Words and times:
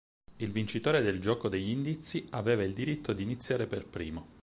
Il 0.37 0.51
vincitore 0.51 1.03
del 1.03 1.19
"Gioco 1.21 1.47
degli 1.47 1.69
indizi" 1.69 2.25
aveva 2.31 2.63
il 2.63 2.73
diritto 2.73 3.13
di 3.13 3.21
iniziare 3.21 3.67
per 3.67 3.85
primo. 3.85 4.25